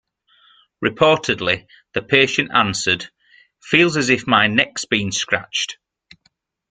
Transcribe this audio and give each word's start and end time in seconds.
Reportedly, 0.83 1.67
the 1.93 2.01
patient 2.01 2.49
answered: 2.55 3.11
"Feels 3.61 3.97
as 3.97 4.09
if 4.09 4.25
my 4.25 4.47
neck's 4.47 4.83
been 4.83 5.11
scratched". 5.11 5.77